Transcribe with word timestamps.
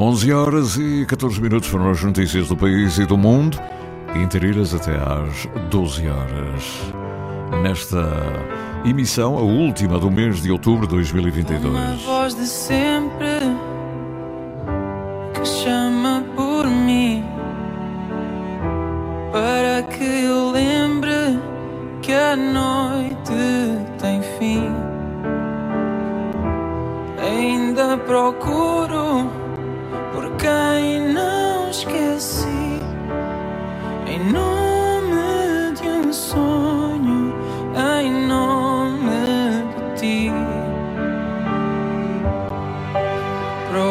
11 0.00 0.32
horas 0.32 0.76
e 0.76 1.04
14 1.06 1.40
minutos 1.40 1.68
foram 1.68 1.90
as 1.90 2.00
notícias 2.00 2.46
do 2.46 2.56
país 2.56 2.98
e 2.98 3.04
do 3.04 3.16
mundo, 3.16 3.60
interidas 4.14 4.72
até 4.72 4.92
às 4.92 5.48
12 5.70 6.06
horas. 6.06 6.94
Nesta 7.64 8.08
emissão, 8.84 9.36
a 9.36 9.42
última 9.42 9.98
do 9.98 10.08
mês 10.08 10.40
de 10.40 10.52
outubro 10.52 10.86
de 10.86 10.94
2022. 10.94 11.64
Uma 11.64 11.96
voz 11.96 12.36
de 12.36 12.46
sempre 12.46 13.27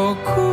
Procuro 0.08 0.47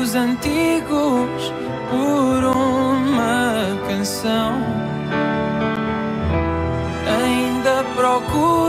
tempos 0.00 0.14
antigos, 0.14 1.52
por 1.90 2.44
uma 2.44 3.78
canção. 3.86 4.54
Ainda 7.22 7.84
procuro 7.94 8.59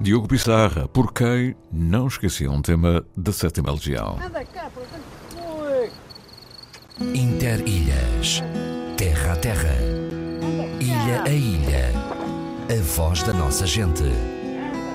Diogo 0.00 0.28
Pissarra, 0.28 0.86
por 0.86 1.12
quem 1.12 1.56
não 1.72 2.06
esqueci 2.06 2.46
um 2.46 2.62
tema 2.62 3.04
da 3.16 3.32
sétima 3.32 3.72
legião. 3.72 4.16
Interilhas. 7.00 8.42
Terra 8.96 9.32
a 9.32 9.36
terra. 9.36 9.74
Ilha 10.80 11.22
a 11.24 11.30
ilha. 11.30 11.90
A 12.70 12.82
voz 12.82 13.24
da 13.24 13.32
nossa 13.32 13.66
gente. 13.66 14.04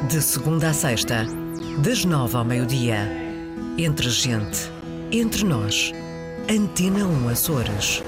De 0.07 0.21
segunda 0.21 0.69
a 0.69 0.73
sexta, 0.73 1.25
das 1.79 2.05
nove 2.05 2.37
ao 2.37 2.45
meio-dia. 2.45 2.99
Entre 3.77 4.09
gente, 4.09 4.71
entre 5.11 5.43
nós. 5.43 5.91
Antena 6.49 7.05
1 7.05 7.27
Açores. 7.29 8.01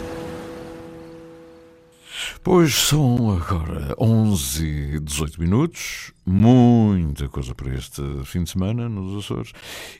Pois 2.45 2.75
são 2.75 3.31
agora 3.31 3.95
11 3.99 4.63
e 4.63 4.99
18 4.99 5.41
minutos, 5.41 6.13
muita 6.23 7.27
coisa 7.27 7.55
para 7.55 7.73
este 7.73 8.03
fim 8.23 8.43
de 8.43 8.51
semana 8.51 8.87
nos 8.87 9.25
Açores 9.25 9.51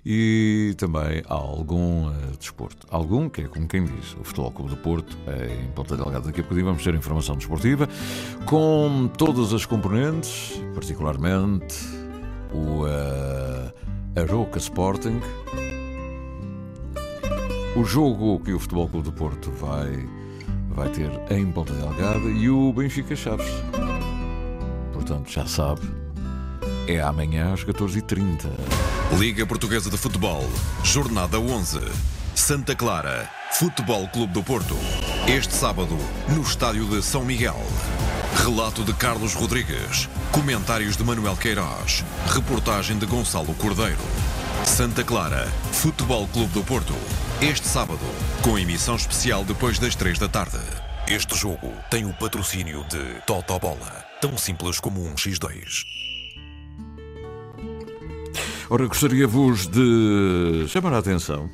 e 0.05 0.75
também 0.77 1.23
há 1.27 1.33
algum 1.33 2.07
eh, 2.07 2.13
desporto. 2.39 2.85
Algum, 2.91 3.29
que 3.29 3.41
é 3.41 3.47
como 3.47 3.67
quem 3.67 3.85
diz, 3.85 4.13
o 4.13 4.23
Futebol 4.23 4.51
Clube 4.51 4.69
do 4.69 4.77
Porto, 4.77 5.17
é 5.25 5.59
em 5.59 5.71
Ponta 5.71 5.97
Delgada. 5.97 6.27
Daqui 6.27 6.41
a 6.41 6.43
pouquinho 6.43 6.67
vamos 6.67 6.83
ter 6.83 6.93
informação 6.93 7.35
desportiva 7.35 7.89
com 8.45 9.09
todas 9.17 9.51
as 9.51 9.65
componentes, 9.65 10.61
particularmente 10.75 11.83
o 12.53 12.83
uh, 12.83 14.21
Aroca 14.21 14.59
Sporting, 14.59 15.19
o 17.75 17.83
jogo 17.83 18.39
que 18.41 18.53
o 18.53 18.59
Futebol 18.59 18.87
Clube 18.87 19.09
do 19.09 19.13
Porto 19.13 19.49
vai 19.49 20.07
vai 20.75 20.89
ter 20.89 21.09
em 21.29 21.49
Ponta 21.51 21.73
Delgada 21.73 22.27
e 22.27 22.49
o 22.49 22.71
Benfica 22.73 23.15
Chaves. 23.15 23.47
Portanto, 24.91 25.31
já 25.31 25.45
sabe, 25.45 25.81
é 26.87 27.01
amanhã 27.01 27.53
às 27.53 27.63
14h30. 27.63 28.49
Liga 29.17 29.45
Portuguesa 29.45 29.89
de 29.89 29.97
Futebol, 29.97 30.43
Jornada 30.83 31.39
11. 31.39 31.79
Santa 32.35 32.75
Clara, 32.75 33.29
Futebol 33.53 34.07
Clube 34.09 34.33
do 34.33 34.43
Porto. 34.43 34.75
Este 35.27 35.53
sábado, 35.53 35.97
no 36.29 36.41
Estádio 36.41 36.85
de 36.85 37.01
São 37.01 37.23
Miguel. 37.23 37.59
Relato 38.43 38.83
de 38.83 38.93
Carlos 38.93 39.33
Rodrigues. 39.33 40.09
Comentários 40.31 40.97
de 40.97 41.03
Manuel 41.03 41.37
Queiroz. 41.37 42.03
Reportagem 42.27 42.97
de 42.97 43.05
Gonçalo 43.05 43.53
Cordeiro. 43.55 43.97
Santa 44.65 45.03
Clara, 45.03 45.47
Futebol 45.71 46.27
Clube 46.27 46.51
do 46.51 46.63
Porto. 46.63 46.93
Este 47.41 47.67
sábado, 47.67 47.99
com 48.41 48.57
emissão 48.57 48.95
especial 48.95 49.43
depois 49.43 49.77
das 49.77 49.93
3 49.93 50.17
da 50.17 50.29
tarde. 50.29 50.57
Este 51.05 51.35
jogo 51.35 51.69
tem 51.91 52.05
o 52.05 52.13
patrocínio 52.13 52.85
de 52.85 53.21
Totobola. 53.27 54.05
Tão 54.21 54.37
simples 54.37 54.79
como 54.79 55.05
um 55.05 55.15
X2. 55.15 55.83
Ora, 58.69 58.87
gostaria-vos 58.87 59.67
de 59.67 60.65
chamar 60.69 60.93
a 60.93 60.99
atenção 60.99 61.49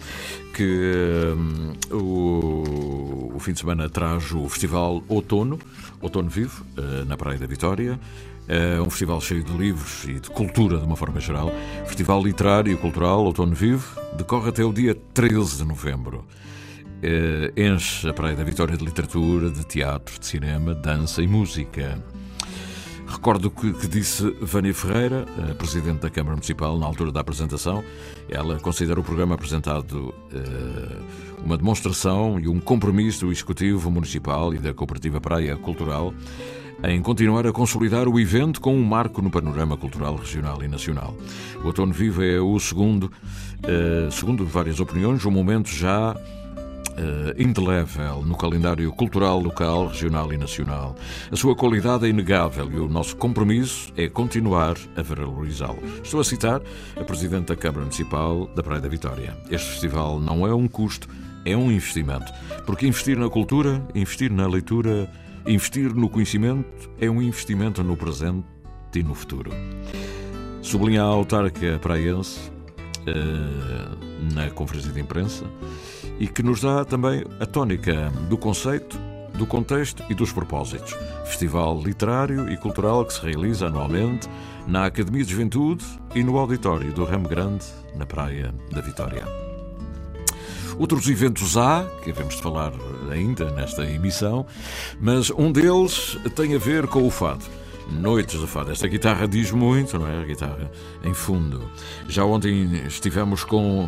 que 0.54 1.34
hum, 1.36 1.74
o, 1.92 3.34
o 3.36 3.40
fim 3.40 3.54
de 3.54 3.60
semana 3.60 3.90
traz 3.90 4.32
o 4.32 4.48
Festival 4.48 5.04
Outono, 5.10 5.60
Outono 6.00 6.30
Vivo, 6.30 6.64
eh, 6.78 7.06
na 7.06 7.18
Praia 7.18 7.40
da 7.40 7.48
Vitória. 7.48 8.00
É 8.54 8.82
um 8.82 8.90
festival 8.90 9.22
cheio 9.22 9.46
de 9.46 9.54
livros 9.54 10.04
e 10.04 10.20
de 10.20 10.30
cultura 10.30 10.78
de 10.78 10.84
uma 10.84 10.98
forma 10.98 11.22
geral. 11.22 11.50
Festival 11.86 12.22
Literário 12.22 12.74
e 12.74 12.76
Cultural 12.76 13.24
Outono 13.24 13.56
Vivo 13.56 13.98
decorre 14.18 14.50
até 14.50 14.62
o 14.62 14.74
dia 14.74 14.94
13 15.14 15.60
de 15.60 15.64
novembro. 15.64 16.26
É, 17.02 17.54
enche 17.56 18.10
a 18.10 18.14
Praia 18.14 18.36
da 18.36 18.44
Vitória 18.44 18.76
de 18.76 18.84
literatura, 18.84 19.50
de 19.50 19.66
teatro, 19.66 20.20
de 20.20 20.26
cinema, 20.26 20.76
dança 20.76 21.24
e 21.24 21.28
música. 21.30 21.98
Recordo 23.08 23.50
que, 23.50 23.72
que 23.72 23.88
disse 23.88 24.30
Vânia 24.42 24.74
Ferreira, 24.74 25.26
Presidente 25.58 26.02
da 26.02 26.10
Câmara 26.10 26.36
Municipal, 26.36 26.78
na 26.78 26.86
altura 26.86 27.10
da 27.10 27.22
apresentação. 27.22 27.82
Ela 28.28 28.60
considera 28.60 29.00
o 29.00 29.04
programa 29.04 29.36
apresentado 29.36 30.14
uh, 30.34 31.42
uma 31.42 31.58
demonstração 31.58 32.38
e 32.38 32.50
um 32.50 32.60
compromisso 32.60 33.26
do 33.26 33.32
Executivo 33.32 33.90
Municipal 33.90 34.54
e 34.54 34.58
da 34.58 34.74
Cooperativa 34.74 35.22
Praia 35.22 35.56
Cultural 35.56 36.14
em 36.84 37.02
continuar 37.02 37.46
a 37.46 37.52
consolidar 37.52 38.08
o 38.08 38.20
evento 38.20 38.60
com 38.60 38.76
um 38.76 38.84
marco 38.84 39.22
no 39.22 39.30
panorama 39.30 39.78
cultural 39.78 40.16
regional 40.16 40.64
e 40.64 40.68
nacional. 40.68 41.16
O 41.64 41.68
Outono 41.68 41.94
Vivo 41.94 42.24
é 42.24 42.40
o 42.40 42.60
segundo, 42.60 43.04
uh, 43.04 44.12
segundo 44.12 44.46
várias 44.46 44.80
opiniões, 44.80 45.24
um 45.24 45.32
momento 45.32 45.70
já 45.70 46.16
uh, 46.16 47.42
indelével 47.42 48.24
no 48.24 48.36
calendário 48.36 48.92
cultural 48.94 49.40
local, 49.40 49.88
regional 49.88 50.34
e 50.34 50.38
nacional. 50.38 50.96
A 51.32 51.36
sua 51.36 51.56
qualidade 51.56 52.06
é 52.06 52.10
inegável 52.10 52.72
e 52.72 52.80
o 52.80 52.90
nosso 52.90 53.16
compromisso 53.16 53.94
é 53.96 54.10
continuar 54.10 54.76
a 54.96 55.04
valorizá-lo. 55.04 55.80
Estou 56.04 56.20
a 56.20 56.24
citar 56.24 56.62
a 57.00 57.04
Presidente 57.04 57.48
da 57.48 57.56
Câmara 57.56 57.82
Municipal 57.82 58.48
da 58.56 58.64
Praia 58.64 58.82
da 58.82 58.90
Vitória. 58.90 59.38
Este 59.52 59.70
festival 59.70 60.20
não 60.20 60.48
é 60.48 60.54
um 60.54 60.68
custo, 60.68 61.08
é 61.46 61.56
um 61.56 61.72
investimento. 61.72 62.32
Porque 62.66 62.88
investir 62.88 63.18
na 63.18 63.30
cultura, 63.30 63.84
investir 63.94 64.32
na 64.32 64.48
leitura, 64.48 65.08
investir 65.46 65.94
no 65.94 66.10
conhecimento 66.10 66.90
é 67.00 67.10
um 67.10 67.22
investimento 67.22 67.84
no 67.84 67.98
presente 67.98 68.46
e 68.96 69.04
no 69.04 69.16
futuro. 69.16 69.52
Sublinha 70.62 71.02
a 71.02 71.06
autarca 71.06 71.80
praense 71.80 72.52
uh, 73.02 74.34
na 74.34 74.50
conferência 74.52 74.92
de 74.92 75.00
imprensa 75.00 75.46
e 76.20 76.28
que 76.28 76.44
nos 76.44 76.62
dá 76.62 76.86
também 76.86 77.24
a 77.40 77.46
tónica 77.46 78.12
do 78.30 78.38
conceito, 78.38 78.98
do 79.34 79.48
contexto 79.48 80.04
e 80.10 80.14
dos 80.14 80.32
propósitos. 80.32 80.94
Festival 81.26 81.82
literário 81.82 82.52
e 82.52 82.58
cultural 82.58 83.06
que 83.06 83.14
se 83.14 83.26
realiza 83.26 83.68
anualmente 83.68 84.30
na 84.68 84.86
Academia 84.86 85.24
de 85.24 85.32
Juventude 85.32 85.86
e 86.14 86.24
no 86.24 86.38
auditório 86.38 86.92
do 86.94 87.04
Ramo 87.04 87.28
Grande, 87.28 87.66
na 87.96 88.06
Praia 88.06 88.54
da 88.72 88.82
Vitória. 88.82 89.51
Outros 90.82 91.08
eventos 91.08 91.58
há, 91.58 91.86
que 92.00 92.12
devemos 92.12 92.38
de 92.38 92.42
falar 92.42 92.74
ainda 93.12 93.52
nesta 93.52 93.86
emissão, 93.86 94.48
mas 95.00 95.30
um 95.30 95.52
deles 95.52 96.18
tem 96.36 96.56
a 96.56 96.58
ver 96.58 96.88
com 96.88 97.06
o 97.06 97.12
fado. 97.12 97.46
Noites 97.92 98.40
de 98.40 98.48
fado. 98.48 98.72
Esta 98.72 98.88
guitarra 98.88 99.28
diz 99.28 99.52
muito, 99.52 100.00
não 100.00 100.08
é? 100.08 100.24
A 100.24 100.26
guitarra 100.26 100.72
em 101.04 101.14
fundo. 101.14 101.70
Já 102.08 102.26
ontem 102.26 102.84
estivemos 102.88 103.44
com 103.44 103.88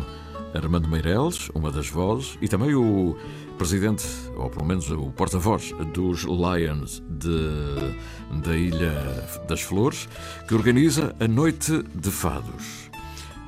Armando 0.54 0.88
Meireles, 0.88 1.50
uma 1.52 1.72
das 1.72 1.88
vozes, 1.88 2.38
e 2.40 2.46
também 2.46 2.76
o 2.76 3.16
presidente, 3.58 4.06
ou 4.36 4.48
pelo 4.48 4.64
menos 4.64 4.88
o 4.88 5.10
porta-voz 5.10 5.74
dos 5.92 6.22
Lions 6.22 7.02
de, 7.10 8.40
da 8.40 8.56
Ilha 8.56 9.26
das 9.48 9.62
Flores, 9.62 10.08
que 10.46 10.54
organiza 10.54 11.12
a 11.18 11.26
Noite 11.26 11.82
de 11.92 12.10
Fados. 12.12 12.88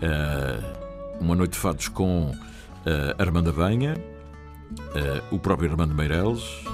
Uh, 0.03 0.87
uma 1.21 1.35
noite 1.35 1.53
de 1.53 1.59
fados 1.59 1.89
com 1.89 2.35
uh, 2.87 3.21
Armando 3.21 3.53
Banha, 3.53 3.95
uh, 3.95 5.35
o 5.35 5.39
próprio 5.39 5.71
Armando 5.71 5.95
Meireles, 5.95 6.65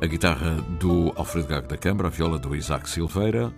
a 0.00 0.06
guitarra 0.06 0.56
do 0.78 1.12
Alfredo 1.16 1.48
Gago 1.48 1.68
da 1.68 1.76
Câmara, 1.76 2.08
a 2.08 2.10
viola 2.10 2.38
do 2.38 2.54
Isaac 2.54 2.88
Silveira, 2.88 3.52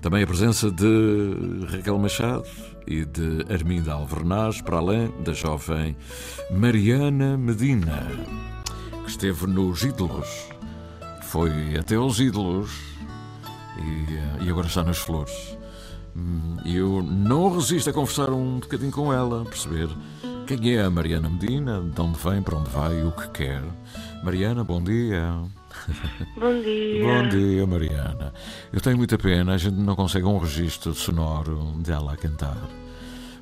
também 0.00 0.22
a 0.22 0.26
presença 0.26 0.70
de 0.70 1.66
Raquel 1.68 1.98
Machado 1.98 2.46
e 2.86 3.04
de 3.04 3.44
Arminda 3.52 3.92
Alvernaz, 3.92 4.60
para 4.60 4.78
além 4.78 5.12
da 5.22 5.32
jovem 5.32 5.96
Mariana 6.50 7.36
Medina, 7.36 8.06
que 9.04 9.10
esteve 9.10 9.46
nos 9.46 9.82
Ídolos, 9.82 10.48
foi 11.22 11.76
até 11.76 11.96
aos 11.96 12.20
Ídolos 12.20 12.70
e, 13.78 14.44
e 14.44 14.50
agora 14.50 14.68
está 14.68 14.84
nas 14.84 14.98
Flores. 14.98 15.56
Hum, 16.16 16.56
eu 16.64 17.02
não 17.02 17.54
resisto 17.54 17.90
a 17.90 17.92
conversar 17.92 18.30
um 18.30 18.58
bocadinho 18.58 18.90
com 18.90 19.12
ela, 19.12 19.44
perceber 19.44 19.88
quem 20.56 20.74
é 20.74 20.82
a 20.82 20.90
Mariana 20.90 21.28
Medina, 21.28 21.80
de 21.80 22.00
onde 22.00 22.18
vem, 22.18 22.42
para 22.42 22.56
onde 22.56 22.70
vai, 22.70 23.04
o 23.04 23.12
que 23.12 23.28
quer. 23.28 23.62
Mariana, 24.24 24.64
bom 24.64 24.82
dia. 24.82 25.32
Bom 26.36 26.58
dia. 26.60 27.04
Bom 27.04 27.28
dia, 27.28 27.66
Mariana. 27.68 28.34
Eu 28.72 28.80
tenho 28.80 28.96
muita 28.96 29.16
pena, 29.16 29.54
a 29.54 29.56
gente 29.56 29.76
não 29.76 29.94
consegue 29.94 30.26
um 30.26 30.38
registro 30.38 30.92
sonoro 30.92 31.72
dela 31.78 32.14
a 32.14 32.16
cantar. 32.16 32.56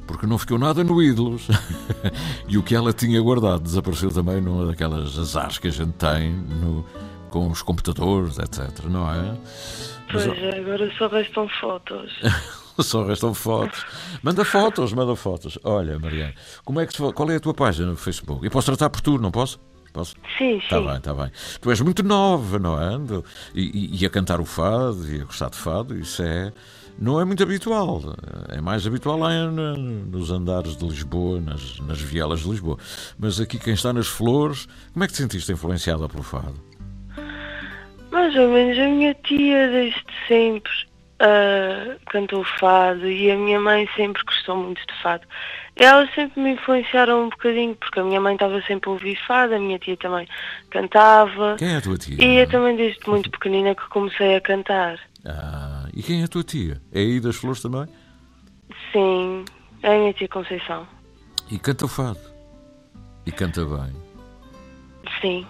Porque 0.06 0.26
não 0.26 0.36
ficou 0.36 0.58
nada 0.58 0.84
no 0.84 1.02
Ídolos. 1.02 1.48
e 2.46 2.58
o 2.58 2.62
que 2.62 2.74
ela 2.74 2.92
tinha 2.92 3.20
guardado 3.22 3.62
desapareceu 3.62 4.10
também 4.10 4.42
numa 4.42 4.66
daquelas 4.66 5.18
azares 5.18 5.56
que 5.56 5.68
a 5.68 5.72
gente 5.72 5.92
tem 5.92 6.32
no, 6.32 6.84
com 7.30 7.48
os 7.48 7.62
computadores, 7.62 8.38
etc. 8.38 8.84
Não 8.84 9.10
é? 9.10 9.34
Pois 10.12 10.26
Mas, 10.26 10.38
é, 10.38 10.58
agora 10.58 10.92
só 10.98 11.08
restam 11.08 11.48
fotos. 11.58 12.12
só 12.82 13.04
restam 13.04 13.34
fotos. 13.34 13.84
Manda 14.22 14.44
fotos, 14.44 14.92
manda 14.92 15.14
fotos. 15.16 15.58
Olha, 15.64 15.98
Mariana, 15.98 16.34
como 16.64 16.80
é 16.80 16.86
que 16.86 16.96
qual 17.12 17.30
é 17.30 17.36
a 17.36 17.40
tua 17.40 17.54
página 17.54 17.88
no 17.88 17.96
Facebook? 17.96 18.44
Eu 18.44 18.50
posso 18.50 18.66
tratar 18.66 18.90
por 18.90 19.00
tu, 19.00 19.18
não 19.18 19.30
posso? 19.30 19.60
Posso? 19.92 20.14
Sim, 20.14 20.20
tá 20.20 20.36
sim. 20.36 20.56
Está 20.58 20.80
bem, 20.80 20.96
está 20.96 21.14
bem. 21.14 21.30
Tu 21.60 21.70
és 21.70 21.80
muito 21.80 22.02
nova, 22.02 22.58
não 22.58 22.80
é? 22.80 23.22
E, 23.54 23.62
e, 23.62 24.02
e, 24.02 24.06
a 24.06 24.10
cantar 24.10 24.40
o 24.40 24.44
fado 24.44 25.04
e 25.10 25.20
a 25.20 25.24
gostar 25.24 25.50
de 25.50 25.56
fado, 25.56 25.98
isso 25.98 26.22
é. 26.22 26.52
Não 27.00 27.20
é 27.20 27.24
muito 27.24 27.42
habitual. 27.42 28.02
É 28.48 28.60
mais 28.60 28.86
habitual 28.86 29.18
lá 29.18 29.30
nos 29.46 30.32
andares 30.32 30.76
de 30.76 30.84
Lisboa, 30.84 31.40
nas, 31.40 31.78
nas 31.80 32.00
vielas 32.00 32.40
de 32.40 32.50
Lisboa. 32.50 32.76
Mas 33.16 33.40
aqui, 33.40 33.56
quem 33.58 33.74
está 33.74 33.92
nas 33.92 34.08
flores, 34.08 34.66
como 34.92 35.04
é 35.04 35.06
que 35.06 35.12
te 35.12 35.18
sentiste 35.18 35.52
influenciada 35.52 36.08
pelo 36.08 36.24
fado? 36.24 36.54
Mais 38.10 38.34
ou 38.36 38.48
menos. 38.48 38.78
A 38.78 38.88
minha 38.88 39.14
tia, 39.14 39.68
desde 39.68 40.04
sempre, 40.26 40.72
uh, 41.20 41.98
cantou 42.06 42.44
fado 42.44 43.08
e 43.08 43.30
a 43.30 43.36
minha 43.36 43.60
mãe 43.60 43.88
sempre 43.96 44.22
gostou 44.24 44.56
muito 44.56 44.80
de 44.86 45.02
fado. 45.02 45.26
Elas 45.76 46.12
sempre 46.14 46.40
me 46.40 46.50
influenciaram 46.52 47.24
um 47.24 47.28
bocadinho, 47.28 47.74
porque 47.76 48.00
a 48.00 48.04
minha 48.04 48.20
mãe 48.20 48.34
estava 48.34 48.60
sempre 48.62 48.90
a 48.90 48.92
ouvir 48.92 49.16
fado, 49.26 49.54
a 49.54 49.58
minha 49.58 49.78
tia 49.78 49.96
também 49.96 50.26
cantava. 50.70 51.56
Quem 51.58 51.74
é 51.74 51.76
a 51.76 51.80
tua 51.80 51.96
tia? 51.96 52.16
E 52.24 52.36
eu 52.36 52.48
também 52.48 52.76
desde 52.76 53.08
muito 53.08 53.30
pequenina 53.30 53.74
que 53.74 53.88
comecei 53.88 54.36
a 54.36 54.40
cantar. 54.40 54.98
Ah, 55.24 55.86
e 55.94 56.02
quem 56.02 56.22
é 56.22 56.24
a 56.24 56.28
tua 56.28 56.42
tia? 56.42 56.80
É 56.92 57.00
aí 57.00 57.20
das 57.20 57.36
flores 57.36 57.62
também? 57.62 57.86
Sim, 58.92 59.44
é 59.82 59.94
a 59.94 59.98
minha 59.98 60.12
tia 60.12 60.28
Conceição. 60.28 60.86
E 61.50 61.58
canta 61.58 61.84
o 61.84 61.88
fado? 61.88 62.20
E 63.24 63.32
canta 63.32 63.64
bem? 63.64 63.92
Sim. 65.20 65.46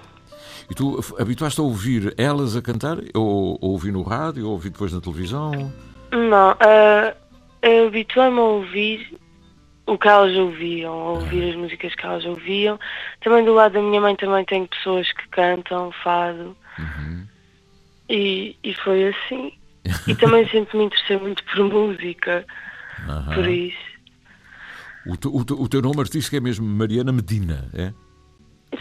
E 0.71 0.75
tu 0.75 1.01
habituaste 1.19 1.61
a 1.61 1.65
ouvir 1.65 2.15
elas 2.19 2.57
a 2.57 2.63
cantar? 2.63 2.99
Ou, 3.15 3.59
ou 3.61 3.71
ouvir 3.73 3.93
no 3.93 4.03
rádio, 4.03 4.47
ou 4.47 4.53
ouvir 4.53 4.71
depois 4.71 4.93
na 4.93 5.01
televisão? 5.01 5.73
Não, 6.13 6.53
uh, 6.53 7.17
eu 7.63 7.89
habituei-me 7.89 8.39
a 8.39 8.43
ouvir 8.43 9.19
o 9.87 9.97
que 9.97 10.07
elas 10.07 10.37
ouviam, 10.37 10.93
a 10.93 11.11
ouvir 11.13 11.51
as 11.51 11.57
músicas 11.57 11.95
que 11.95 12.05
elas 12.05 12.25
ouviam. 12.25 12.79
Também 13.23 13.45
do 13.45 13.55
lado 13.55 13.73
da 13.73 13.83
minha 13.83 14.01
mãe 14.01 14.15
também 14.17 14.45
tenho 14.45 14.69
pessoas 14.69 15.11
que 15.13 15.27
cantam 15.29 15.91
fado. 16.05 16.55
Uhum. 16.79 17.27
E, 18.11 18.57
e 18.63 18.75
foi 18.75 19.09
assim. 19.09 19.53
E 20.07 20.15
também 20.15 20.47
sempre 20.53 20.77
me 20.77 20.85
interessei 20.85 21.19
muito 21.19 21.43
por 21.45 21.65
música. 21.65 22.45
Uhum. 23.09 23.35
Por 23.35 23.49
isso. 23.49 23.89
O, 25.07 25.13
o, 25.29 25.63
o, 25.63 25.69
teu 25.69 25.81
nome 25.81 26.01
artístico 26.01 26.37
é 26.37 26.41
mesmo 26.41 26.67
Mariana 26.67 27.11
Medina, 27.11 27.71
é? 27.73 27.93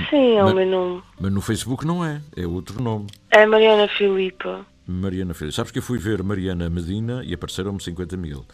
Sim, 0.09 0.35
é 0.37 0.43
o 0.43 0.53
meu 0.53 0.67
nome. 0.67 1.03
Mas 1.19 1.31
no 1.31 1.41
Facebook 1.41 1.85
não 1.85 2.03
é, 2.05 2.21
é 2.35 2.45
outro 2.45 2.81
nome. 2.81 3.07
É 3.31 3.45
Mariana 3.45 3.87
Filipa. 3.87 4.65
Mariana 4.89 5.33
Filipa. 5.33 5.53
Sabes 5.55 5.71
que 5.71 5.79
eu 5.79 5.83
fui 5.83 5.97
ver 5.97 6.23
Mariana 6.23 6.69
Medina 6.69 7.21
e 7.25 7.33
apareceram-me 7.33 7.81
50 7.83 8.15
mil. 8.15 8.45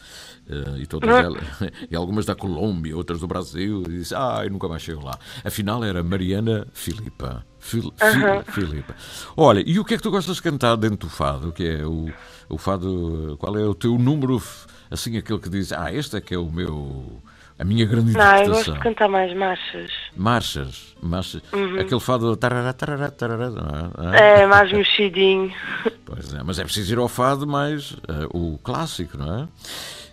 Uh, 0.50 0.77
e 0.79 0.88
todas 0.88 1.09
elas, 1.09 1.43
e 1.91 1.95
algumas 1.95 2.25
da 2.25 2.33
Colômbia, 2.33 2.97
outras 2.97 3.19
do 3.19 3.27
Brasil, 3.27 3.83
e 3.88 4.00
disse, 4.00 4.15
ah, 4.15 4.41
eu 4.43 4.50
nunca 4.50 4.67
mais 4.67 4.81
chego 4.81 5.05
lá. 5.05 5.17
Afinal 5.43 5.83
era 5.83 6.01
Mariana 6.01 6.67
Filipa. 6.73 7.45
Fil, 7.59 7.83
Uhum. 7.83 8.43
Filipa. 8.51 8.95
Olha, 9.38 9.63
e 9.65 9.79
o 9.79 9.85
que 9.85 9.93
é 9.93 9.97
que 9.97 10.03
tu 10.03 10.09
gostas 10.12 10.38
de 10.38 10.41
cantar 10.41 10.75
dentro 10.75 11.07
do 11.07 11.09
fado? 11.09 11.50
O 11.50 11.51
que 11.51 11.65
é 11.67 11.85
o, 11.85 12.12
o 12.50 12.57
fado? 12.57 13.38
Qual 13.39 13.55
é 13.57 13.63
o 13.65 13.75
teu 13.75 13.97
número, 13.97 14.41
assim, 14.89 15.15
aquele 15.17 15.39
que 15.39 15.50
diz, 15.50 15.71
ah, 15.71 15.93
este 15.93 16.17
é 16.17 16.21
que 16.21 16.33
é 16.33 16.38
o 16.38 16.51
meu 16.51 17.21
a 17.60 17.63
minha 17.63 17.86
grande 17.86 18.12
Não, 18.13 18.19
interpretação. 18.19 18.45
eu 18.45 18.53
gosto 18.55 18.74
de 18.74 18.79
cantar 18.79 19.07
mais 19.10 19.33
marchas. 19.36 19.91
Marchas, 20.15 20.95
marchas. 21.01 21.41
Uhum. 21.53 21.79
Aquele 21.79 22.00
fado. 22.00 22.36
Tarará, 22.36 22.74
tarará, 22.74 23.10
tarará, 23.12 23.50
não 23.50 24.13
é? 24.13 24.41
É, 24.41 24.45
mais 24.48 24.72
mexidinho. 24.72 25.51
Pois 26.05 26.31
é, 26.33 26.43
mas 26.43 26.60
é 26.60 26.63
preciso 26.63 26.93
ir 26.93 27.00
ao 27.00 27.07
fado 27.07 27.48
mais 27.48 27.91
uh, 27.93 28.27
o 28.33 28.60
clássico, 28.60 29.17
não 29.17 29.39
é? 29.43 29.48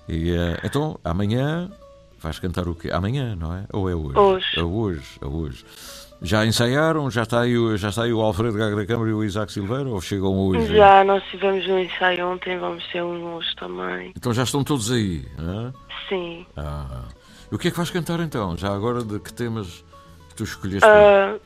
E, 0.09 0.33
uh, 0.33 0.59
então, 0.65 0.99
amanhã 1.05 1.71
vais 2.23 2.39
cantar 2.39 2.67
o 2.69 2.75
quê? 2.75 2.91
Amanhã, 2.91 3.37
não 3.37 3.55
é? 3.55 3.65
Ou 3.71 3.91
é 3.91 3.95
hoje? 3.95 4.17
Hoje. 4.19 4.47
É 4.57 4.63
hoje, 4.63 5.03
é 5.21 5.27
hoje. 5.27 5.65
Já 6.23 6.47
ensaiaram? 6.47 7.11
Já 7.11 7.23
está 7.25 7.41
aí, 7.41 7.59
o- 7.59 7.77
já 7.77 7.89
está 7.91 8.05
aí 8.05 8.13
o 8.15 8.21
Alfredo 8.21 8.57
Gaga 8.57 8.77
da 8.77 8.87
Câmara 8.87 9.11
e 9.11 9.13
o 9.13 9.23
Isaac 9.25 9.53
Silveira? 9.53 9.89
Ou 9.91 10.01
chegam 10.01 10.33
hoje? 10.39 10.75
Já, 10.75 11.05
nós 11.05 11.23
tivemos 11.31 11.67
um 11.67 11.79
ensaio 11.79 12.27
ontem, 12.31 12.59
vamos 12.59 12.87
ter 12.93 13.03
um 13.03 13.35
hoje 13.35 13.55
também. 13.57 14.13
Então 14.17 14.33
já 14.33 14.43
estão 14.45 14.63
todos 14.65 14.91
aí. 14.91 15.25
hã? 15.39 15.73
Sim. 16.09 16.47
Ah. 16.57 17.05
O 17.51 17.59
que 17.59 17.69
é 17.69 17.71
que 17.71 17.77
vais 17.77 17.91
cantar 17.91 18.21
então? 18.21 18.57
Já 18.57 18.73
agora 18.75 19.03
de 19.03 19.19
que 19.19 19.33
temas 19.33 19.85
que 20.29 20.35
tu 20.37 20.45
escolheste? 20.45 20.89
Ah, 20.89 21.37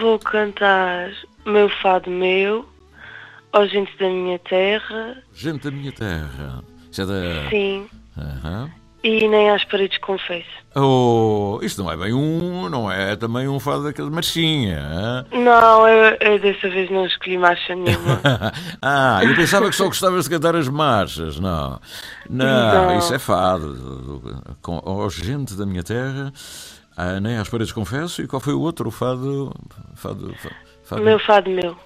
vou 0.00 0.18
cantar 0.18 1.10
Meu 1.46 1.68
Fado 1.68 2.10
Meu, 2.10 2.68
Ó 3.52 3.66
Gente 3.66 3.96
da 3.98 4.08
Minha 4.08 4.38
Terra, 4.38 5.22
Gente 5.34 5.62
da 5.64 5.70
minha 5.70 5.92
terra. 5.92 6.62
Isso 6.90 7.02
é 7.02 7.06
da. 7.06 7.50
sim, 7.50 7.86
Aham. 8.16 8.70
E 9.02 9.28
Nem 9.28 9.50
às 9.50 9.64
Paredes 9.64 9.98
Confesso. 9.98 10.62
Oh, 10.74 11.58
isto 11.62 11.82
não 11.82 11.90
é 11.90 11.96
bem 11.96 12.14
um. 12.14 12.68
Não 12.68 12.90
é 12.90 13.14
também 13.14 13.46
um 13.46 13.60
fado 13.60 13.82
daquele 13.84 14.08
marchinha. 14.08 14.78
hã? 14.80 15.26
Não, 15.30 15.86
eu, 15.86 16.16
eu 16.20 16.38
dessa 16.38 16.68
vez 16.70 16.90
não 16.90 17.04
escolhi 17.04 17.36
marcha 17.36 17.74
nenhuma. 17.74 18.20
ah, 18.80 19.20
eu 19.22 19.34
pensava 19.36 19.68
que 19.68 19.76
só 19.76 19.84
gostavas 19.86 20.24
de 20.24 20.30
cantar 20.30 20.56
as 20.56 20.68
marchas. 20.68 21.38
Não. 21.38 21.78
Não, 22.30 22.86
Não. 22.88 22.98
isso 22.98 23.12
é 23.14 23.18
fado. 23.18 24.22
Com, 24.62 24.80
oh, 24.84 25.08
gente 25.10 25.54
da 25.54 25.66
minha 25.66 25.82
terra. 25.82 26.32
Ah, 26.96 27.20
nem 27.20 27.36
às 27.36 27.48
paredes 27.48 27.72
confesso. 27.72 28.22
E 28.22 28.26
qual 28.26 28.40
foi 28.40 28.54
o 28.54 28.60
outro? 28.60 28.88
O 28.88 28.92
fado. 28.92 29.54
Fado. 29.94 30.34
fa- 30.38 30.50
fado 30.84 31.02
Meu 31.02 31.18
Fado 31.18 31.50
Meu. 31.50 31.76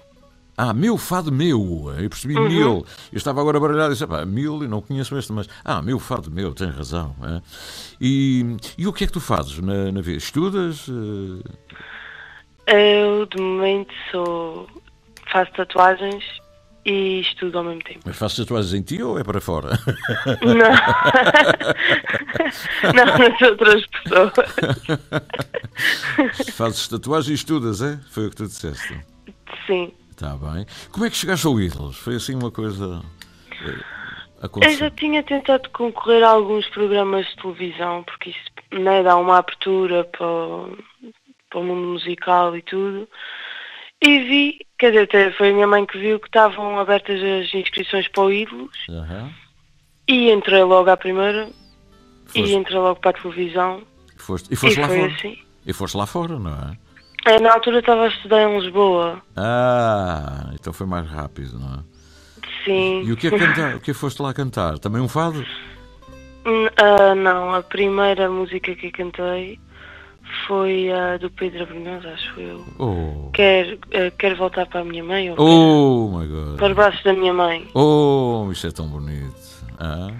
Ah, 0.56 0.72
meu 0.72 0.96
fado 0.96 1.30
meu. 1.30 1.92
Eu 1.98 2.08
percebi 2.08 2.34
Uhum. 2.36 2.48
mil. 2.48 2.86
Eu 3.12 3.16
estava 3.18 3.40
agora 3.40 3.60
baralhado 3.60 3.90
e 3.90 3.92
disse, 3.92 4.06
pá, 4.06 4.24
mil, 4.24 4.62
eu 4.62 4.68
não 4.68 4.80
conheço 4.80 5.16
este, 5.18 5.32
mas. 5.32 5.46
Ah, 5.64 5.82
meu 5.82 5.98
fado 5.98 6.30
meu, 6.30 6.54
tem 6.54 6.70
razão. 6.70 7.14
é. 7.22 7.42
E, 8.00 8.56
e 8.78 8.86
o 8.86 8.92
que 8.92 9.04
é 9.04 9.06
que 9.06 9.12
tu 9.12 9.20
fazes 9.20 9.58
na, 9.58 9.92
na 9.92 10.00
vida? 10.00 10.16
Estudas? 10.18 10.86
eh, 12.66 13.02
Eu, 13.10 13.26
de 13.26 13.38
momento, 13.40 13.92
sou... 14.10 14.66
faço 15.30 15.52
tatuagens 15.52 16.24
e 16.86 17.20
estudo 17.20 17.58
ao 17.58 17.64
mesmo 17.64 17.82
tempo. 17.82 18.00
Mas 18.06 18.16
fazes 18.16 18.36
tatuagens 18.38 18.72
em 18.72 18.80
ti 18.82 19.02
ou 19.02 19.18
é 19.18 19.24
para 19.24 19.40
fora? 19.40 19.78
Não. 20.42 20.54
não, 22.94 23.18
nas 23.18 23.42
outras 23.42 23.84
pessoas. 23.88 24.32
fazes 26.54 26.88
tatuagens 26.88 27.28
e 27.30 27.34
estudas, 27.34 27.82
é? 27.82 27.98
Foi 28.10 28.26
o 28.26 28.30
que 28.30 28.36
tu 28.36 28.46
disseste. 28.46 28.98
Sim. 29.66 29.92
Está 30.16 30.34
bem. 30.36 30.64
Como 30.90 31.04
é 31.04 31.10
que 31.10 31.16
chegaste 31.16 31.46
ao 31.46 31.60
Ídolos? 31.60 31.96
Foi 31.98 32.14
assim 32.16 32.34
uma 32.34 32.50
coisa. 32.50 33.02
eh, 33.60 33.68
Eu 33.68 34.46
Aconteceu. 34.46 34.78
já 34.78 34.90
tinha 34.90 35.22
tentado 35.22 35.68
concorrer 35.70 36.22
a 36.22 36.28
alguns 36.30 36.66
programas 36.68 37.26
de 37.26 37.36
televisão, 37.36 38.02
porque 38.04 38.30
isso 38.30 38.80
né, 38.82 39.02
dá 39.02 39.16
uma 39.16 39.38
abertura 39.38 40.04
para, 40.04 40.26
o- 40.26 40.78
para 41.50 41.60
o 41.60 41.64
mundo 41.64 41.88
musical 41.88 42.56
e 42.56 42.62
tudo. 42.62 43.08
E 44.02 44.18
vi, 44.20 44.58
quer 44.78 44.90
dizer, 45.06 45.34
foi 45.36 45.50
a 45.50 45.52
minha 45.54 45.66
mãe 45.66 45.84
que 45.86 45.98
viu 45.98 46.18
que 46.20 46.26
estavam 46.28 46.78
abertas 46.78 47.20
as 47.22 47.52
inscrições 47.54 48.08
para 48.08 48.24
o 48.24 48.32
Ídolos 48.32 48.76
Aham. 48.90 49.30
e 50.08 50.30
entrei 50.30 50.62
logo 50.62 50.90
à 50.90 50.96
primeira 50.96 51.48
Foste, 52.26 52.40
e 52.40 52.54
entrei 52.54 52.78
logo 52.78 53.00
para 53.00 53.10
a 53.10 53.22
televisão 53.22 53.82
foste- 54.16 54.48
e 54.50 54.54
e 54.54 54.56
foste 54.56 54.80
lá 54.80 54.86
foi 54.88 54.98
fora. 55.00 55.12
assim. 55.12 55.38
E 55.66 55.72
foste 55.72 55.96
lá 55.96 56.06
fora, 56.06 56.38
não 56.38 56.52
é? 56.52 56.76
Eh, 57.26 57.40
Na 57.40 57.54
altura 57.54 57.80
estava 57.80 58.04
a 58.04 58.08
estudar 58.08 58.42
em 58.42 58.58
Lisboa, 58.60 59.20
Ah, 59.36 60.50
então 60.54 60.72
foi 60.72 60.86
mais 60.86 61.08
rápido, 61.08 61.58
não 61.58 61.74
é? 61.74 61.78
sim. 62.64 63.02
E 63.04 63.12
o 63.12 63.16
que 63.16 63.26
é 63.28 63.30
cantar? 63.38 63.74
O 63.76 63.80
que 63.80 63.90
é 63.90 63.94
foste 63.94 64.20
lá 64.22 64.32
cantar? 64.32 64.78
Também 64.78 65.00
um 65.02 65.08
fado? 65.08 65.44
Ah, 66.76 67.14
não, 67.14 67.52
a 67.54 67.62
primeira 67.62 68.30
música 68.30 68.74
que 68.74 68.90
cantei 68.90 69.58
foi 70.46 70.90
a 70.92 71.16
do 71.16 71.30
Pedro 71.30 71.62
Abrunhosa, 71.64 72.08
acho 72.10 72.40
eu. 72.40 72.64
Oh. 72.78 73.30
Quer, 73.32 73.78
eh, 73.90 74.10
quer 74.16 74.34
voltar 74.36 74.66
para 74.66 74.80
a 74.80 74.84
minha 74.84 75.02
mãe 75.02 75.30
ou 75.30 75.36
Oh 75.38 76.18
my 76.18 76.26
quer- 76.26 76.32
god. 76.34 76.56
para 76.58 76.68
os 76.68 76.74
braços 76.76 77.02
da 77.02 77.12
minha 77.12 77.32
mãe? 77.34 77.66
Oh, 77.74 78.48
isso 78.52 78.66
é 78.66 78.70
tão 78.70 78.86
bonito. 78.86 79.34
Ah. 79.78 80.12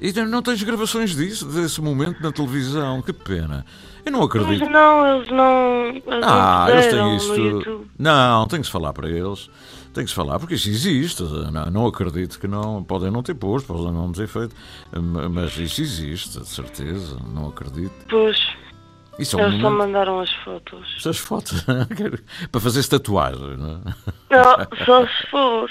E 0.00 0.12
não- 0.12 0.26
não 0.26 0.42
tens 0.42 0.62
gravações 0.62 1.14
disso, 1.14 1.46
desse 1.46 1.80
momento 1.80 2.20
na 2.22 2.32
televisão? 2.32 3.00
Que 3.02 3.12
pena. 3.12 3.64
Eu 4.04 4.12
não 4.12 4.20
Mas 4.20 4.28
acredito. 4.28 4.70
não, 4.70 5.16
eles 5.16 5.30
não. 5.30 5.86
Eles 5.88 6.04
Ah, 6.22 6.66
não 6.68 6.74
eles 6.74 6.86
têm 6.88 7.16
isto. 7.16 7.86
Não, 7.98 8.46
tem 8.46 8.60
que 8.60 8.66
se 8.66 8.72
falar 8.72 8.92
para 8.92 9.08
eles. 9.08 9.48
Tem 9.94 10.02
que 10.04 10.10
se 10.10 10.16
falar, 10.16 10.38
porque 10.40 10.54
isso 10.54 10.68
existe. 10.68 11.22
Não, 11.22 11.70
não 11.70 11.86
acredito 11.86 12.38
que 12.38 12.46
não. 12.48 12.82
Podem 12.84 13.10
não 13.10 13.22
ter 13.22 13.34
posto, 13.34 13.66
podem 13.72 13.92
não 13.92 14.10
ter 14.12 14.26
feito. 14.26 14.54
hum, 14.94 15.28
Mas 15.30 15.56
isso 15.56 15.80
existe, 15.80 16.38
de 16.40 16.46
certeza. 16.48 17.16
Não 17.32 17.48
acredito. 17.48 17.92
Pois, 18.10 18.36
Isso 19.18 19.38
é 19.38 19.44
um 19.44 19.46
eles 19.48 19.60
só 19.60 19.70
momento. 19.70 19.86
mandaram 19.86 20.20
as 20.20 20.32
fotos. 20.44 20.94
Essas 20.98 21.16
fotos. 21.18 21.64
para 22.50 22.60
fazer 22.60 22.84
tatuagem, 22.86 23.56
não 23.56 23.82
é? 24.30 24.36
Não, 24.36 24.84
só 24.84 25.06
se 25.06 25.26
for. 25.30 25.70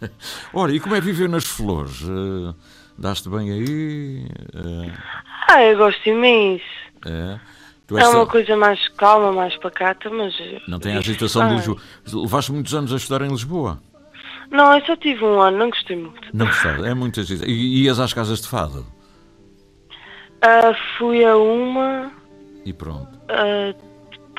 Ora, 0.54 0.72
e 0.72 0.78
como 0.80 0.94
é 0.94 1.00
viver 1.00 1.28
nas 1.28 1.44
flores? 1.44 2.00
Eh, 2.02 2.54
Daste 2.96 3.28
bem 3.28 3.50
aí? 3.50 4.26
Eh, 4.54 4.92
Ah, 5.48 5.62
eu 5.64 5.76
gosto 5.76 6.08
imenso. 6.08 6.62
é? 7.06 7.40
Tu 7.86 7.98
É 7.98 8.08
uma 8.08 8.26
coisa 8.26 8.56
mais 8.56 8.88
calma, 8.88 9.30
mais 9.32 9.56
pacata, 9.58 10.08
mas. 10.10 10.34
Não 10.66 10.78
tem 10.78 10.94
a 10.94 10.98
agitação 10.98 11.42
de 11.42 11.48
bem. 11.48 11.56
Lisboa. 11.58 11.80
Levaste 12.12 12.52
muitos 12.52 12.74
anos 12.74 12.92
a 12.92 12.96
estudar 12.96 13.24
em 13.24 13.28
Lisboa? 13.28 13.78
Não, 14.50 14.74
eu 14.74 14.84
só 14.86 14.96
tive 14.96 15.24
um 15.24 15.40
ano, 15.40 15.58
não 15.58 15.70
gostei 15.70 15.96
muito. 15.96 16.20
Não 16.32 16.46
gostaste? 16.46 16.84
É 16.84 16.94
muito 16.94 17.20
agitado. 17.20 17.50
E 17.50 17.84
ias 17.84 17.98
às 18.00 18.12
casas 18.12 18.40
de 18.40 18.48
fado? 18.48 18.86
Ah, 20.42 20.72
fui 20.98 21.24
a 21.24 21.36
uma. 21.36 22.10
E 22.64 22.72
pronto. 22.72 23.08
ah, 23.28 23.74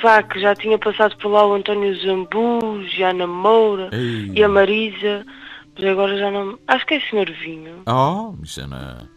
pá, 0.01 0.23
que 0.23 0.39
já 0.39 0.55
tinha 0.55 0.77
passado 0.77 1.15
por 1.17 1.29
lá 1.29 1.45
o 1.45 1.53
António 1.53 1.95
Zambu, 1.99 2.59
a 3.03 3.09
Ana 3.09 3.27
Moura 3.27 3.89
Ei. 3.91 4.31
e 4.33 4.43
a 4.43 4.47
Marisa, 4.49 5.25
mas 5.75 5.85
agora 5.85 6.17
já 6.17 6.31
não. 6.31 6.57
Acho 6.67 6.85
que 6.85 6.95
é 6.95 6.99
Senhor 7.01 7.29
Vinho. 7.31 7.83
Oh, 7.87 8.33
isso 8.43 8.61
é 8.61 8.67
na... 8.67 9.07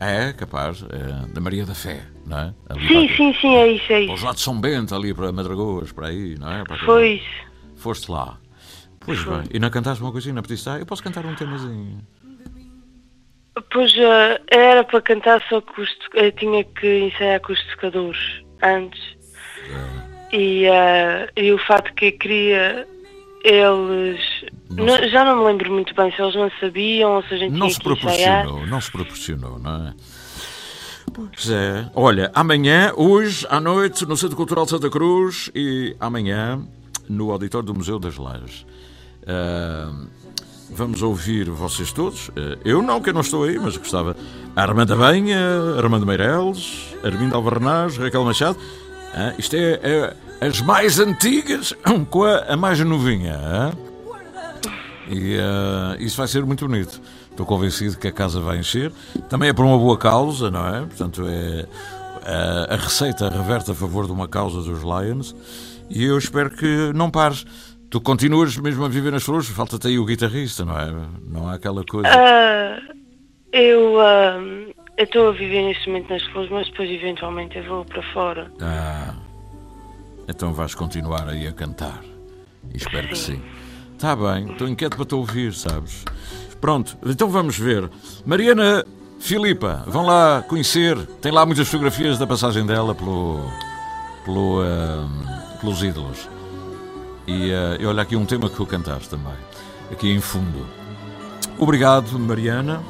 É, 0.00 0.32
capaz. 0.32 0.84
É, 0.90 1.32
da 1.32 1.40
Maria 1.40 1.64
da 1.64 1.74
Fé, 1.74 2.02
não 2.26 2.38
é? 2.38 2.54
Ali 2.68 2.86
Sim, 2.88 3.06
para, 3.06 3.16
sim, 3.16 3.34
sim, 3.40 3.56
é 3.56 3.68
isso, 3.72 3.92
é 3.92 4.04
Para 4.04 4.12
os 4.12 4.16
isso. 4.18 4.24
lados 4.24 4.40
de 4.40 4.44
São 4.44 4.60
Bento, 4.60 4.94
ali 4.94 5.14
para 5.14 5.32
Madragoas, 5.32 5.92
para 5.92 6.08
aí, 6.08 6.36
não 6.38 6.52
é? 6.52 6.64
Para 6.64 7.06
isso. 7.06 7.24
Foste 7.76 8.10
lá. 8.10 8.38
Pois 9.00 9.18
Foi. 9.20 9.38
bem. 9.38 9.44
E 9.54 9.58
não 9.58 9.70
cantaste 9.70 10.02
uma 10.02 10.12
coisinha? 10.12 10.40
Pediste? 10.42 10.68
Ah, 10.68 10.78
eu 10.78 10.86
posso 10.86 11.02
cantar 11.02 11.24
um 11.24 11.34
temazinho. 11.34 12.00
Pois 13.72 13.94
ah, 13.98 14.40
era 14.50 14.84
para 14.84 15.00
cantar, 15.00 15.42
só 15.48 15.60
que 15.60 15.80
os 15.80 15.88
eu 16.14 16.30
tinha 16.32 16.62
que 16.64 16.98
ensaiar 17.06 17.40
com 17.40 17.52
os 17.52 17.62
tocadores 17.68 18.18
antes. 18.62 19.00
E, 20.32 20.66
ah, 20.68 21.28
e 21.36 21.52
o 21.52 21.58
fato 21.58 21.94
que 21.94 22.06
eu 22.06 22.12
queria, 22.18 22.86
eles. 23.46 24.20
Não 24.70 25.08
já 25.08 25.24
não 25.24 25.38
me 25.38 25.44
lembro 25.46 25.72
muito 25.72 25.94
bem 25.94 26.10
se 26.12 26.20
eles 26.20 26.34
não 26.34 26.50
sabiam 26.58 27.12
ou 27.12 27.22
se 27.22 27.34
a 27.34 27.36
gente 27.36 27.52
Não 27.52 27.68
tinha 27.68 27.70
se 27.70 27.80
proporcionou, 27.80 28.66
não 28.66 28.80
se 28.80 28.90
proporcionou, 28.90 29.58
não 29.58 29.88
é? 29.88 29.94
Pois 31.14 31.48
é. 31.48 31.88
Olha, 31.94 32.30
amanhã, 32.34 32.92
hoje, 32.96 33.46
à 33.48 33.60
noite, 33.60 34.04
no 34.04 34.16
Centro 34.16 34.36
Cultural 34.36 34.64
de 34.64 34.72
Santa 34.72 34.90
Cruz 34.90 35.50
e 35.54 35.96
amanhã 36.00 36.60
no 37.08 37.30
auditório 37.30 37.64
do 37.64 37.74
Museu 37.74 37.98
das 37.98 38.16
Lajes. 38.16 38.66
Ah, 39.26 39.92
vamos 40.70 41.02
ouvir 41.02 41.48
vocês 41.48 41.92
todos. 41.92 42.30
Ah, 42.36 42.58
eu 42.64 42.82
não, 42.82 43.00
que 43.00 43.10
eu 43.10 43.14
não 43.14 43.20
estou 43.20 43.44
aí, 43.44 43.58
mas 43.58 43.76
gostava. 43.76 44.16
Armanda 44.54 44.96
Benha, 44.96 45.38
Armando 45.78 46.04
Meireles, 46.04 46.94
Armindo 47.04 47.36
Alvarnaz, 47.36 47.96
Raquel 47.96 48.24
Machado. 48.24 48.58
Ah, 49.14 49.32
isto 49.38 49.54
é, 49.54 49.80
é 49.82 50.16
as 50.40 50.60
mais 50.60 50.98
antigas 50.98 51.74
com 52.10 52.24
a, 52.24 52.52
a 52.52 52.56
mais 52.56 52.78
novinha. 52.80 53.72
E 55.08 55.36
eh, 55.36 55.96
isso 56.00 56.16
vai 56.16 56.26
ser 56.26 56.44
muito 56.44 56.66
bonito. 56.66 57.00
Estou 57.30 57.46
convencido 57.46 57.96
que 57.98 58.08
a 58.08 58.12
casa 58.12 58.40
vai 58.40 58.58
encher. 58.58 58.92
Também 59.28 59.48
é 59.48 59.52
por 59.52 59.64
uma 59.64 59.78
boa 59.78 59.96
causa, 59.96 60.50
não 60.50 60.66
é? 60.66 60.80
Portanto, 60.80 61.24
é 61.28 61.66
eh, 62.24 62.66
a 62.70 62.76
receita 62.76 63.28
reverte 63.28 63.70
a 63.70 63.74
favor 63.74 64.06
de 64.06 64.12
uma 64.12 64.28
causa 64.28 64.62
dos 64.62 64.82
Lions. 64.82 65.34
E 65.88 66.04
eu 66.04 66.18
espero 66.18 66.50
que 66.50 66.92
não 66.94 67.10
pares. 67.10 67.44
Tu 67.88 68.00
continuas 68.00 68.56
mesmo 68.56 68.84
a 68.84 68.88
viver 68.88 69.12
nas 69.12 69.22
flores, 69.22 69.48
falta-te 69.48 69.86
aí 69.86 69.98
o 69.98 70.04
guitarrista, 70.04 70.64
não 70.64 70.78
é? 70.78 70.92
Não 71.28 71.48
há 71.48 71.54
aquela 71.54 71.84
coisa. 71.84 72.08
Ah, 72.08 72.80
eu 73.52 73.96
eu 74.98 75.04
estou 75.04 75.28
a 75.28 75.32
viver 75.32 75.62
neste 75.62 75.88
momento 75.88 76.10
nas 76.10 76.22
flores, 76.24 76.50
mas 76.50 76.66
depois 76.68 76.90
eventualmente 76.90 77.58
eu 77.58 77.64
vou 77.64 77.84
para 77.84 78.02
fora. 78.12 78.50
Ah, 78.60 79.14
então 80.28 80.52
vais 80.52 80.74
continuar 80.74 81.28
aí 81.28 81.46
a 81.46 81.52
cantar. 81.52 82.02
E 82.72 82.76
espero 82.76 83.08
que 83.08 83.18
sim. 83.18 83.42
Está 83.94 84.14
bem, 84.14 84.52
estou 84.52 84.68
inquieto 84.68 84.96
para 84.96 85.06
te 85.06 85.14
ouvir, 85.14 85.54
sabes? 85.54 86.04
Pronto, 86.60 86.96
então 87.06 87.28
vamos 87.28 87.58
ver. 87.58 87.88
Mariana 88.24 88.84
Filipa, 89.18 89.82
vão 89.86 90.04
lá 90.04 90.44
conhecer. 90.46 90.98
Tem 91.20 91.32
lá 91.32 91.46
muitas 91.46 91.66
fotografias 91.68 92.18
da 92.18 92.26
passagem 92.26 92.66
dela 92.66 92.94
pelo, 92.94 93.40
pelo, 94.24 94.62
ah, 94.62 95.56
pelos 95.60 95.82
ídolos. 95.82 96.28
E, 97.26 97.50
e 97.80 97.86
olha 97.86 98.02
aqui 98.02 98.14
um 98.16 98.24
tema 98.24 98.48
que 98.48 98.56
tu 98.56 98.66
cantaste 98.66 99.08
também, 99.08 99.34
aqui 99.90 100.10
em 100.10 100.20
fundo. 100.20 100.66
Obrigado, 101.58 102.16
Mariana, 102.18 102.82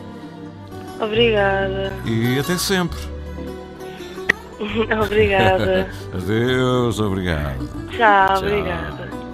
Obrigada. 1.00 1.92
e 2.04 2.38
até 2.38 2.58
sempre. 2.58 2.98
obrigada. 5.04 5.88
Adeus, 6.12 7.00
obrigado. 7.00 7.68
Tchau, 7.90 7.96
Tchau. 7.96 8.38
obrigada. 8.38 9.25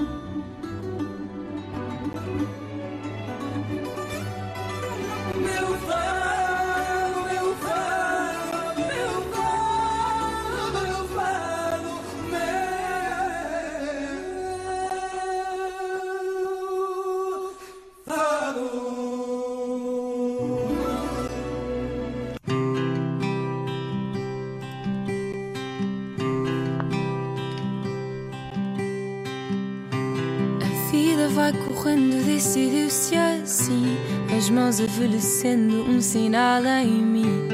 Vida 31.22 31.28
vai 31.28 31.52
correndo, 31.52 32.24
decidiu-se 32.24 33.16
assim. 33.16 33.96
As 34.36 34.48
mãos 34.48 34.80
envelhecendo, 34.80 35.82
um 35.82 36.00
sinal 36.00 36.64
em 36.64 37.02
mim 37.02 37.48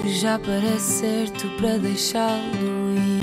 que 0.00 0.12
já 0.12 0.38
parece 0.38 1.00
certo 1.00 1.48
para 1.56 1.78
deixá-lo 1.78 2.94
ir. 2.96 3.20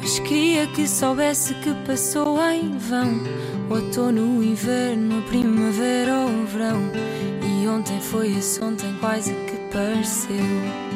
Mas 0.00 0.18
queria 0.20 0.66
que 0.68 0.86
soubesse 0.86 1.54
que 1.54 1.72
passou 1.86 2.38
em 2.50 2.76
vão. 2.78 3.20
O 3.70 3.74
outono, 3.74 4.38
o 4.38 4.44
inverno, 4.44 5.18
a 5.18 5.22
primavera 5.22 6.16
ou 6.20 6.42
o 6.42 6.46
verão. 6.46 6.82
E 7.42 7.68
ontem 7.68 8.00
foi 8.00 8.36
esse 8.36 8.62
ontem 8.62 8.94
quase 9.00 9.32
que 9.32 9.56
pareceu. 9.72 10.87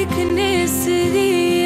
Sei 0.00 0.06
que 0.06 1.59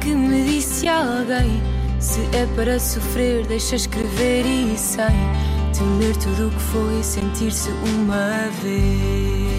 que 0.00 0.14
me 0.14 0.44
disse 0.44 0.88
alguém: 0.88 1.62
Se 1.98 2.20
é 2.36 2.46
para 2.54 2.78
sofrer, 2.78 3.46
deixa 3.46 3.76
escrever 3.76 4.44
e 4.46 4.76
sem 4.78 5.06
temer 5.76 6.16
tudo 6.16 6.48
o 6.48 6.50
que 6.50 6.60
foi 6.60 7.02
sentir-se 7.02 7.70
uma 7.70 8.48
vez. 8.62 9.56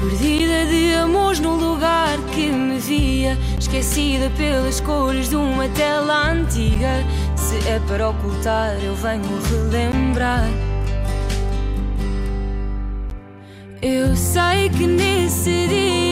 Perdida 0.00 0.66
de 0.66 0.94
amores 0.94 1.40
no 1.40 1.56
lugar 1.56 2.18
que 2.34 2.50
me 2.50 2.78
via, 2.78 3.36
esquecida 3.58 4.30
pelas 4.36 4.80
cores 4.80 5.28
de 5.28 5.36
uma 5.36 5.68
tela 5.70 6.30
antiga. 6.30 7.04
Se 7.36 7.56
é 7.68 7.80
para 7.86 8.10
ocultar, 8.10 8.76
eu 8.82 8.94
venho 8.94 9.40
relembrar. 9.50 10.48
Eu 13.82 14.16
sei 14.16 14.70
que 14.70 14.86
nesse 14.86 15.68
dia 15.68 16.07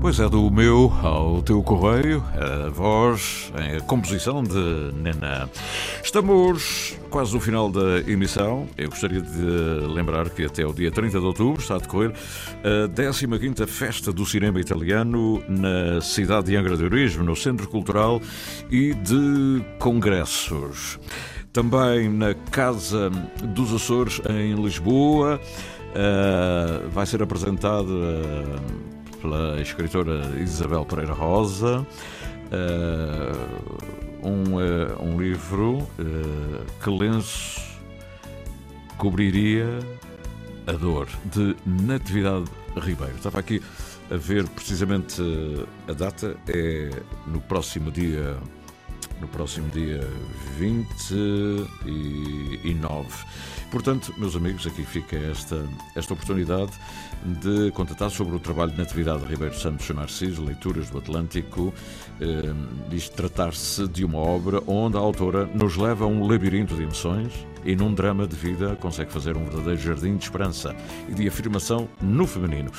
Pois 0.00 0.18
é, 0.18 0.26
do 0.30 0.50
meu 0.50 0.90
ao 1.02 1.42
teu 1.42 1.62
correio, 1.62 2.24
a 2.34 2.70
voz, 2.70 3.52
a 3.54 3.82
composição 3.82 4.42
de 4.42 4.92
Nena. 4.94 5.50
Estamos 6.02 6.96
quase 7.10 7.34
no 7.34 7.40
final 7.40 7.70
da 7.70 7.98
emissão. 8.10 8.66
Eu 8.78 8.88
gostaria 8.88 9.20
de 9.20 9.42
lembrar 9.92 10.30
que 10.30 10.46
até 10.46 10.64
o 10.64 10.72
dia 10.72 10.90
30 10.90 11.20
de 11.20 11.26
outubro 11.26 11.60
está 11.60 11.74
a 11.74 11.78
decorrer 11.78 12.12
a 12.64 12.88
15ª 12.88 13.66
Festa 13.66 14.10
do 14.10 14.24
Cinema 14.24 14.58
Italiano 14.58 15.42
na 15.46 16.00
cidade 16.00 16.46
de 16.46 16.56
Angra 16.56 16.78
do 16.78 16.86
Heroísmo, 16.86 17.22
no 17.22 17.36
Centro 17.36 17.68
Cultural 17.68 18.22
e 18.70 18.94
de 18.94 19.62
Congressos. 19.78 20.98
Também 21.52 22.08
na 22.08 22.32
Casa 22.32 23.10
dos 23.42 23.74
Açores, 23.74 24.22
em 24.30 24.54
Lisboa, 24.54 25.38
eh, 25.94 26.88
vai 26.90 27.04
ser 27.04 27.22
apresentado 27.22 27.90
eh, 28.02 28.99
pela 29.20 29.60
escritora 29.60 30.40
Isabel 30.40 30.84
Pereira 30.84 31.12
Rosa, 31.12 31.86
eh, 32.50 33.32
um, 34.22 34.60
eh, 34.60 34.96
um 35.00 35.20
livro 35.20 35.86
eh, 35.98 36.64
que 36.82 36.90
lenço 36.90 37.60
cobriria 38.96 39.78
a 40.66 40.72
dor, 40.72 41.08
de 41.24 41.56
Natividade 41.64 42.50
Ribeiro. 42.76 43.14
Estava 43.16 43.40
aqui 43.40 43.62
a 44.10 44.16
ver 44.16 44.48
precisamente 44.48 45.22
a 45.88 45.92
data, 45.92 46.36
é 46.48 46.90
no 47.26 47.40
próximo 47.40 47.90
dia 47.90 48.36
no 49.20 49.28
próximo 49.28 49.68
dia 49.70 50.00
29. 50.58 53.06
Portanto, 53.70 54.12
meus 54.18 54.34
amigos, 54.34 54.66
aqui 54.66 54.84
fica 54.84 55.16
esta, 55.16 55.64
esta 55.94 56.14
oportunidade 56.14 56.72
de 57.24 57.70
contatar 57.72 58.10
sobre 58.10 58.34
o 58.34 58.40
trabalho 58.40 58.72
de 58.72 58.78
Natividade 58.78 59.24
Ribeiro 59.24 59.54
Santos 59.54 59.88
Narciso, 59.90 60.42
Leituras 60.42 60.90
do 60.90 60.98
Atlântico. 60.98 61.72
Eh, 62.20 62.52
diz 62.88 63.08
tratar-se 63.08 63.86
de 63.86 64.04
uma 64.04 64.18
obra 64.18 64.60
onde 64.66 64.96
a 64.96 65.00
autora 65.00 65.46
nos 65.46 65.76
leva 65.76 66.04
a 66.04 66.08
um 66.08 66.26
labirinto 66.26 66.74
de 66.74 66.82
emoções, 66.82 67.32
e 67.64 67.76
num 67.76 67.92
drama 67.92 68.26
de 68.26 68.36
vida 68.36 68.76
consegue 68.76 69.12
fazer 69.12 69.36
um 69.36 69.44
verdadeiro 69.44 69.80
jardim 69.80 70.16
de 70.16 70.24
esperança 70.24 70.74
e 71.08 71.14
de 71.14 71.28
afirmação 71.28 71.88
no 72.00 72.26
feminino. 72.26 72.70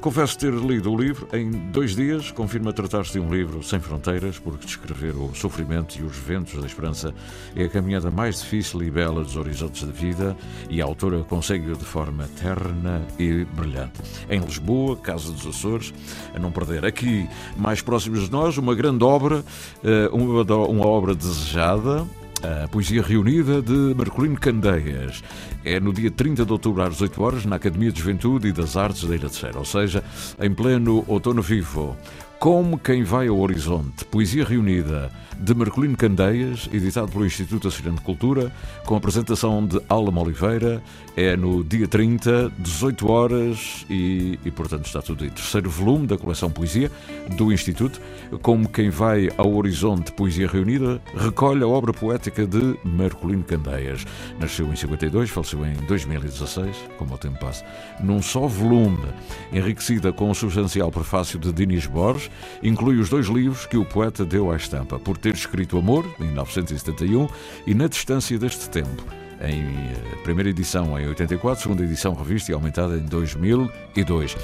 Confesso 0.00 0.38
ter 0.38 0.52
lido 0.52 0.92
o 0.92 0.96
livro 0.96 1.28
em 1.32 1.50
dois 1.70 1.94
dias, 1.94 2.30
confirma 2.30 2.72
tratar-se 2.72 3.12
de 3.12 3.20
um 3.20 3.32
livro 3.32 3.62
sem 3.62 3.78
fronteiras, 3.80 4.38
porque 4.38 4.66
descrever 4.66 5.14
o 5.14 5.34
sofrimento 5.34 5.96
e 5.98 6.02
os 6.02 6.16
ventos 6.16 6.60
da 6.60 6.66
esperança 6.66 7.14
é 7.54 7.64
a 7.64 7.68
caminhada 7.68 8.10
mais 8.10 8.40
difícil 8.40 8.82
e 8.82 8.90
bela 8.90 9.22
dos 9.22 9.36
horizontes 9.36 9.84
da 9.84 9.92
vida 9.92 10.36
e 10.68 10.82
a 10.82 10.84
autora 10.84 11.22
consegue-o 11.24 11.76
de 11.76 11.84
forma 11.84 12.28
terna 12.40 13.02
e 13.18 13.44
brilhante. 13.44 14.00
Em 14.28 14.40
Lisboa, 14.40 14.96
Casa 14.96 15.32
dos 15.32 15.46
Açores, 15.46 15.92
a 16.34 16.38
não 16.38 16.50
perder. 16.50 16.84
Aqui, 16.84 17.28
mais 17.56 17.80
próximos 17.80 18.24
de 18.24 18.32
nós, 18.32 18.58
uma 18.58 18.74
grande 18.74 19.04
obra, 19.04 19.44
eh, 19.84 20.08
uma 20.12 20.86
obra 20.86 21.14
desejada, 21.14 22.06
a 22.42 22.68
Poesia 22.68 23.02
Reunida 23.02 23.62
de 23.62 23.94
Marcolino 23.94 24.38
Candeias. 24.38 25.22
É 25.64 25.78
no 25.78 25.92
dia 25.92 26.10
30 26.10 26.44
de 26.44 26.52
outubro 26.52 26.82
às 26.82 26.94
18 26.94 27.22
horas 27.22 27.44
na 27.46 27.56
Academia 27.56 27.92
de 27.92 28.00
Juventude 28.00 28.48
e 28.48 28.52
das 28.52 28.76
Artes 28.76 29.04
da 29.04 29.14
Ilha 29.14 29.28
de 29.28 29.34
Serra, 29.34 29.58
ou 29.58 29.64
seja, 29.64 30.02
em 30.40 30.52
pleno 30.52 31.04
outono 31.06 31.40
vivo. 31.40 31.96
Como 32.42 32.76
quem 32.76 33.04
vai 33.04 33.28
ao 33.28 33.38
horizonte. 33.38 34.04
Poesia 34.04 34.44
reunida 34.44 35.12
de 35.38 35.54
Marcolino 35.54 35.96
Candeias, 35.96 36.68
editado 36.72 37.06
pelo 37.06 37.24
Instituto 37.24 37.64
Nacional 37.66 37.94
de 37.94 38.00
Cultura, 38.00 38.52
com 38.84 38.96
apresentação 38.96 39.64
de 39.64 39.80
Alma 39.88 40.20
Oliveira. 40.20 40.82
É 41.16 41.36
no 41.36 41.62
dia 41.62 41.86
30, 41.86 42.50
18 42.58 43.10
horas, 43.10 43.86
e, 43.88 44.40
e 44.44 44.50
portanto 44.50 44.86
está 44.86 45.00
tudo 45.00 45.22
aí. 45.22 45.30
Terceiro 45.30 45.70
volume 45.70 46.06
da 46.06 46.18
coleção 46.18 46.50
Poesia 46.50 46.90
do 47.36 47.52
Instituto. 47.52 48.00
Como 48.40 48.68
quem 48.68 48.90
vai 48.90 49.28
ao 49.36 49.54
horizonte, 49.54 50.10
Poesia 50.10 50.48
reunida, 50.48 51.00
recolhe 51.14 51.62
a 51.62 51.68
obra 51.68 51.92
poética 51.92 52.44
de 52.44 52.76
Marcolino 52.82 53.44
Candeias. 53.44 54.04
Nasceu 54.40 54.66
em 54.66 54.74
52, 54.74 55.30
faleceu 55.30 55.64
em 55.64 55.74
2016, 55.86 56.76
como 56.98 57.14
o 57.14 57.18
tempo 57.18 57.38
passa, 57.38 57.64
num 58.00 58.20
só 58.20 58.48
volume, 58.48 59.06
enriquecida 59.52 60.12
com 60.12 60.28
o 60.30 60.34
substancial 60.34 60.90
prefácio 60.90 61.38
de 61.38 61.52
Dinis 61.52 61.86
Borges 61.86 62.31
inclui 62.62 62.98
os 62.98 63.08
dois 63.08 63.26
livros 63.26 63.66
que 63.66 63.76
o 63.76 63.84
poeta 63.84 64.24
deu 64.24 64.50
à 64.50 64.56
estampa, 64.56 64.98
Por 64.98 65.16
Ter 65.16 65.34
Escrito 65.34 65.78
Amor, 65.78 66.06
em 66.20 66.24
1971, 66.24 67.28
e 67.66 67.74
Na 67.74 67.88
Distância 67.88 68.38
deste 68.38 68.68
Tempo, 68.70 69.04
em 69.42 69.62
eh, 69.62 70.16
primeira 70.22 70.50
edição 70.50 70.98
em 70.98 71.08
84, 71.08 71.62
segunda 71.62 71.82
edição 71.82 72.14
revista 72.14 72.52
e 72.52 72.54
aumentada 72.54 72.96
em 72.96 73.04
2002, 73.04 74.36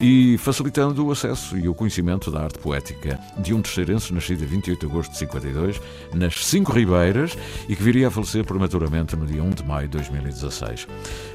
e 0.00 0.36
facilitando 0.38 1.06
o 1.06 1.12
acesso 1.12 1.58
e 1.58 1.68
o 1.68 1.74
conhecimento 1.74 2.30
da 2.30 2.44
arte 2.44 2.58
poética 2.58 3.18
de 3.38 3.52
um 3.52 3.60
terceirense 3.60 4.12
nascido 4.12 4.44
a 4.44 4.46
28 4.46 4.80
de 4.80 4.86
agosto 4.86 5.12
de 5.12 5.18
52, 5.18 5.80
nas 6.14 6.44
Cinco 6.44 6.72
Ribeiras, 6.72 7.36
e 7.68 7.76
que 7.76 7.82
viria 7.82 8.08
a 8.08 8.10
falecer 8.10 8.44
prematuramente 8.44 9.14
no 9.14 9.26
dia 9.26 9.42
1 9.42 9.50
de 9.50 9.64
maio 9.64 9.88
de 9.88 9.98
2016. 9.98 10.88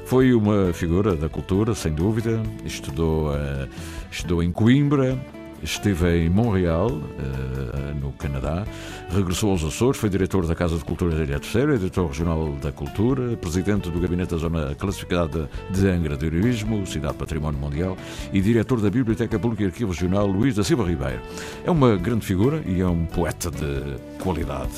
Foi 0.04 0.34
uma 0.34 0.72
figura 0.72 1.14
da 1.14 1.28
cultura, 1.28 1.74
sem 1.74 1.92
dúvida, 1.92 2.42
estudou, 2.64 3.30
uh, 3.30 3.68
estudou 4.10 4.42
em 4.42 4.50
Coimbra, 4.50 5.18
esteve 5.62 6.24
em 6.24 6.30
Montreal, 6.30 6.90
eh, 6.90 7.94
no 8.00 8.12
Canadá, 8.12 8.64
regressou 9.10 9.50
aos 9.50 9.64
Açores, 9.64 10.00
foi 10.00 10.08
diretor 10.08 10.46
da 10.46 10.54
Casa 10.54 10.76
de 10.76 10.84
Cultura 10.84 11.14
da 11.14 11.22
Ilha 11.22 11.38
Terceira, 11.38 11.78
diretor 11.78 12.08
regional 12.08 12.52
da 12.60 12.72
Cultura, 12.72 13.36
presidente 13.36 13.90
do 13.90 14.00
Gabinete 14.00 14.30
da 14.30 14.36
Zona 14.38 14.74
Classificada 14.74 15.48
de 15.70 15.88
Angra 15.88 16.16
de 16.16 16.26
Heroísmo, 16.26 16.86
Cidade 16.86 17.14
Património 17.14 17.60
Mundial, 17.60 17.96
e 18.32 18.40
diretor 18.40 18.80
da 18.80 18.90
Biblioteca 18.90 19.38
Pública 19.38 19.62
e 19.62 19.66
Arquivo 19.66 19.92
Regional 19.92 20.26
Luís 20.26 20.54
da 20.56 20.64
Silva 20.64 20.84
Ribeiro. 20.84 21.20
É 21.64 21.70
uma 21.70 21.96
grande 21.96 22.26
figura 22.26 22.62
e 22.66 22.80
é 22.80 22.86
um 22.86 23.04
poeta 23.06 23.50
de 23.50 23.96
qualidade. 24.22 24.72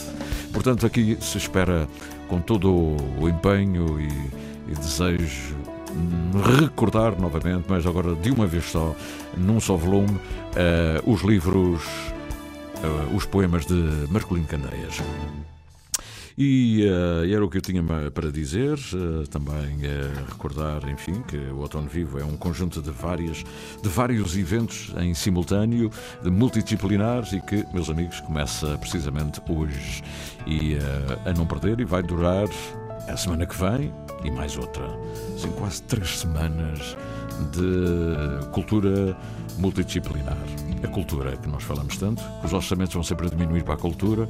Portanto, 0.53 0.87
aqui 0.87 1.17
se 1.21 1.39
espera 1.39 1.89
com 2.29 2.41
todo 2.41 2.97
o 3.21 3.29
empenho 3.29 4.01
e, 4.01 4.09
e 4.71 4.75
desejo 4.75 5.64
recordar 6.61 7.21
novamente, 7.21 7.65
mas 7.69 7.87
agora 7.87 8.15
de 8.15 8.31
uma 8.31 8.47
vez 8.47 8.65
só, 8.65 8.95
num 9.37 9.61
só 9.61 9.77
volume, 9.77 10.11
uh, 10.11 11.11
os 11.11 11.23
livros, 11.23 11.83
uh, 11.85 13.15
os 13.15 13.25
poemas 13.27 13.67
de 13.67 13.75
Marcolino 14.11 14.47
Candeias. 14.47 15.01
E 16.37 16.85
uh, 16.85 17.33
era 17.33 17.45
o 17.45 17.49
que 17.49 17.59
eu 17.59 17.63
tinha 17.63 17.83
para 18.13 18.31
dizer, 18.31 18.77
uh, 18.93 19.27
também 19.29 19.77
uh, 19.77 20.25
recordar, 20.29 20.89
enfim, 20.89 21.23
que 21.23 21.37
o 21.37 21.59
Outono 21.59 21.89
Vivo 21.89 22.19
é 22.19 22.25
um 22.25 22.37
conjunto 22.37 22.83
de, 22.83 22.91
várias, 22.91 23.45
de 23.81 23.89
vários 23.89 24.37
eventos 24.37 24.93
em 24.99 25.15
simultâneo, 25.15 25.91
de 26.23 26.31
multidisciplinares 26.31 27.33
e 27.33 27.41
que, 27.41 27.65
meus 27.73 27.89
amigos, 27.89 28.21
começa 28.21 28.77
precisamente 28.79 29.41
hoje 29.49 30.03
e 30.45 30.77
a 31.25 31.33
não 31.33 31.47
perder 31.47 31.79
e 31.79 31.85
vai 31.85 32.03
durar 32.03 32.49
a 33.09 33.17
semana 33.17 33.47
que 33.47 33.57
vem 33.57 33.93
e 34.25 34.31
mais 34.31 34.57
outra. 34.57 34.85
São 35.39 35.51
quase 35.53 35.83
três 35.83 36.21
semanas 36.21 36.97
de 37.53 38.47
cultura 38.51 39.17
multidisciplinar. 39.59 40.37
A 40.83 40.89
cultura 40.89 41.37
que 41.37 41.49
nós 41.49 41.63
falamos 41.63 41.97
tanto, 41.97 42.23
os 42.43 42.53
orçamentos 42.53 42.95
vão 42.95 43.03
sempre 43.03 43.31
diminuir 43.31 43.63
para 43.63 43.75
a 43.75 43.77
cultura, 43.77 44.29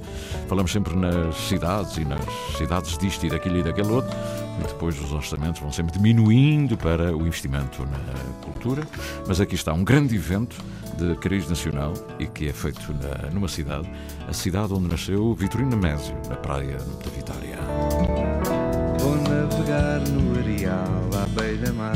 falamos 0.48 0.70
sempre 0.70 0.94
nas 0.94 1.35
cidades 1.35 1.96
e 1.96 2.05
nas 2.05 2.24
cidades 2.57 2.96
disto 2.98 3.27
e 3.27 3.31
daquilo 3.31 3.59
e 3.59 3.62
daquele 3.62 3.88
outro, 3.88 4.14
e 4.61 4.62
depois 4.62 5.00
os 5.00 5.12
orçamentos 5.12 5.61
vão 5.61 5.72
sempre 5.72 5.92
diminuindo 5.92 6.77
para 6.77 7.16
o 7.16 7.27
investimento 7.27 7.85
na 7.87 8.44
cultura. 8.44 8.87
Mas 9.27 9.40
aqui 9.40 9.55
está 9.55 9.72
um 9.72 9.83
grande 9.83 10.14
evento 10.14 10.57
de 10.96 11.16
cariz 11.16 11.48
nacional 11.48 11.92
e 12.20 12.27
que 12.27 12.48
é 12.48 12.53
feito 12.53 12.94
na, 12.94 13.31
numa 13.31 13.48
cidade, 13.48 13.90
a 14.29 14.33
cidade 14.33 14.72
onde 14.72 14.88
nasceu 14.88 15.35
Vitorino 15.35 15.77
Mésio, 15.77 16.14
na 16.29 16.37
praia 16.37 16.77
de 16.77 17.11
Vitória. 17.11 17.59
Vou 19.05 19.17
navegar 19.17 20.01
no 20.09 20.38
areal 20.38 21.11
à 21.12 21.27
beira-mar 21.38 21.95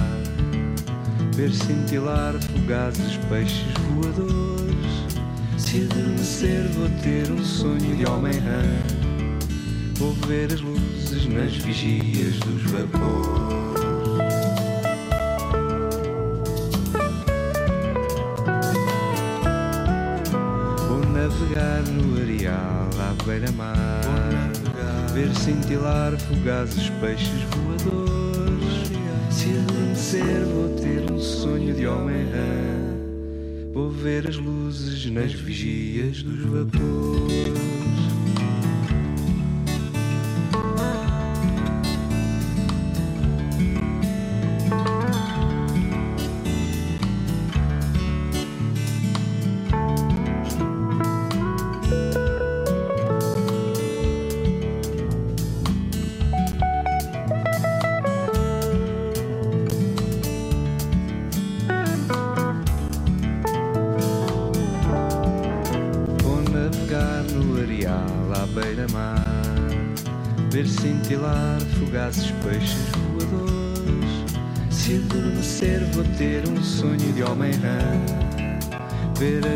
Ver 1.34 1.50
cintilar 1.50 2.34
fugazes 2.34 3.16
peixes 3.30 3.64
voadores. 3.94 5.16
Se 5.56 5.84
adormecer 5.84 6.68
vou 6.74 6.90
ter 7.02 7.32
um 7.32 7.42
sonho 7.42 7.96
de 7.96 8.06
homem-rã. 8.06 8.62
Vou 9.94 10.12
ver 10.26 10.52
as 10.52 10.60
luzes 10.60 11.24
nas 11.24 11.56
vigias 11.56 12.38
dos 12.40 12.62
vapores 12.72 13.57
cintilar 25.48 26.14
fugazes 26.20 26.90
peixes 27.00 27.42
voadores. 27.54 28.90
Se 29.30 29.56
adormecer 29.56 30.44
vou 30.44 30.76
ter 30.76 31.10
um 31.10 31.18
sonho 31.18 31.74
de 31.74 31.86
homem-rã. 31.86 33.72
Vou 33.72 33.90
ver 33.90 34.28
as 34.28 34.36
luzes 34.36 35.10
nas 35.10 35.32
vigias 35.32 36.22
dos 36.22 36.40
vapores 36.40 36.97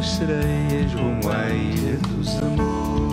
Ver 0.03 0.09
as 0.09 0.11
sereias 0.11 0.93
rumo 0.95 1.31
à 1.31 1.49
ilha 1.51 1.97
dos 1.97 2.37
amores 2.39 3.13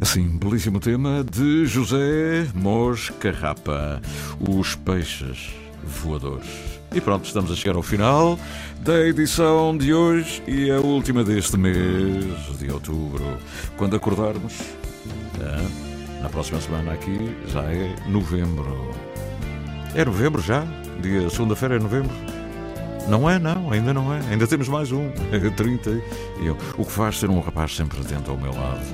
Assim, 0.00 0.38
belíssimo 0.38 0.80
tema 0.80 1.24
de 1.24 1.66
José 1.66 2.48
Mos 2.52 3.10
Carrapa, 3.20 4.00
Os 4.40 4.74
Peixes 4.74 5.50
Voadores. 5.84 6.48
E 6.94 7.00
pronto, 7.00 7.26
estamos 7.26 7.52
a 7.52 7.54
chegar 7.54 7.76
ao 7.76 7.82
final 7.82 8.38
da 8.80 9.06
edição 9.06 9.76
de 9.76 9.94
hoje 9.94 10.42
e 10.48 10.70
a 10.70 10.80
última 10.80 11.22
deste 11.22 11.56
mês 11.56 12.24
de 12.58 12.70
outubro. 12.70 13.38
Quando 13.76 13.94
acordarmos, 13.94 14.54
é, 15.40 15.87
na 16.28 16.32
próxima 16.32 16.60
semana 16.60 16.92
aqui, 16.92 17.34
já 17.46 17.62
é 17.62 17.94
novembro. 18.06 18.94
É 19.94 20.04
novembro 20.04 20.42
já? 20.42 20.66
Dia 21.00 21.30
segunda-feira 21.30 21.76
é 21.76 21.78
novembro? 21.78 22.14
Não 23.08 23.28
é, 23.28 23.38
não, 23.38 23.72
ainda 23.72 23.94
não 23.94 24.12
é. 24.12 24.20
Ainda 24.30 24.46
temos 24.46 24.68
mais 24.68 24.92
um. 24.92 25.10
30 25.56 25.90
e 26.40 26.46
eu. 26.46 26.56
O 26.76 26.84
que 26.84 26.92
faz 26.92 27.18
ser 27.18 27.30
um 27.30 27.40
rapaz 27.40 27.74
sempre 27.74 27.98
atento 28.00 28.30
ao 28.30 28.36
meu 28.36 28.52
lado. 28.52 28.84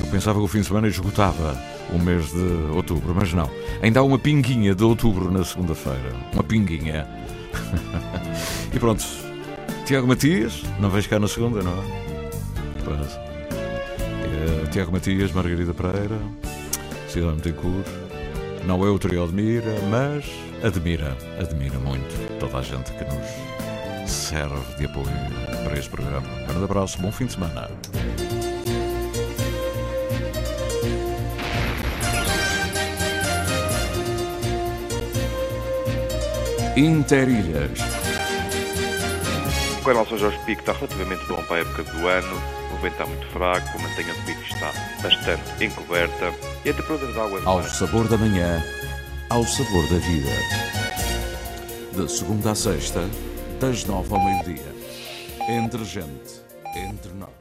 Eu 0.00 0.06
pensava 0.06 0.38
que 0.38 0.44
o 0.44 0.48
fim 0.48 0.60
de 0.60 0.66
semana 0.66 0.88
esgotava 0.88 1.54
o 1.92 1.98
mês 1.98 2.32
de 2.32 2.72
outubro, 2.74 3.14
mas 3.14 3.34
não. 3.34 3.50
Ainda 3.82 4.00
há 4.00 4.02
uma 4.02 4.18
pinguinha 4.18 4.74
de 4.74 4.82
outubro 4.82 5.30
na 5.30 5.44
segunda-feira. 5.44 6.16
Uma 6.32 6.42
pinguinha. 6.42 7.06
e 8.72 8.78
pronto. 8.78 9.04
Tiago 9.84 10.06
Matias, 10.06 10.62
não 10.78 10.88
vais 10.88 11.06
cá 11.06 11.18
na 11.18 11.28
segunda, 11.28 11.62
não 11.62 11.72
é? 11.72 11.84
Pois. 12.82 13.29
Tiago 14.70 14.92
Matias, 14.92 15.32
Margarida 15.32 15.74
Pereira, 15.74 16.16
Cidade 17.08 17.42
Betancourt. 17.42 17.88
Não 18.64 18.86
é 18.86 18.88
o 18.88 18.98
trio 19.00 19.24
admira, 19.24 19.74
mas 19.90 20.24
admira, 20.62 21.16
admira 21.40 21.76
muito 21.78 22.38
toda 22.38 22.58
a 22.58 22.62
gente 22.62 22.92
que 22.92 23.04
nos 23.04 24.10
serve 24.10 24.76
de 24.78 24.84
apoio 24.86 25.06
para 25.64 25.76
este 25.76 25.90
programa. 25.90 26.26
Um 26.42 26.46
grande 26.46 26.64
abraço, 26.64 27.02
bom 27.02 27.10
fim 27.10 27.26
de 27.26 27.32
semana. 27.32 27.68
Interilhas. 36.76 37.99
O 39.90 39.92
canal 39.92 40.06
São 40.06 40.18
Jorge 40.18 40.38
Pico 40.46 40.60
está 40.60 40.72
relativamente 40.72 41.26
bom 41.26 41.42
para 41.42 41.56
a 41.56 41.60
época 41.62 41.82
do 41.82 42.06
ano, 42.06 42.40
o 42.72 42.76
vento 42.80 42.92
está 42.92 43.06
muito 43.06 43.26
fraco, 43.26 43.68
a 43.76 43.82
mantenha 43.82 44.14
do 44.14 44.20
pico 44.24 44.40
está 44.42 44.72
bastante 45.02 45.64
encoberta 45.64 46.32
e 46.64 46.70
a 46.70 46.74
temperatura 46.74 47.12
da 47.12 47.24
água 47.24 47.40
é 47.40 47.42
Ao 47.44 47.62
sabor 47.64 48.06
da 48.06 48.16
manhã, 48.16 48.62
ao 49.28 49.44
sabor 49.44 49.82
da 49.88 49.98
vida. 49.98 50.30
De 51.92 52.08
segunda 52.08 52.52
a 52.52 52.54
sexta, 52.54 53.00
das 53.58 53.84
nove 53.84 54.14
ao 54.14 54.24
meio-dia. 54.24 54.72
Entre 55.48 55.84
gente, 55.84 56.40
entre 56.76 57.12
nós. 57.14 57.39